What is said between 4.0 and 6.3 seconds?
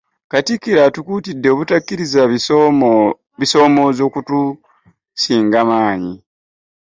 kutusinga maanyi